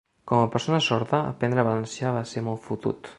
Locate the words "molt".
2.49-2.67